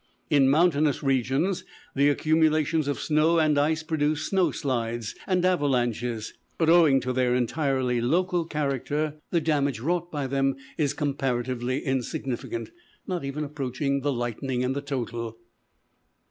[0.31, 1.63] In mountainous regions
[1.95, 7.35] the accumulations of snow and ice produce snow slides and avalanches; but owing to their
[7.35, 12.71] entirely local character, the damage wrought by them is comparatively insignificant,
[13.05, 15.37] not even approaching the lightning in the total.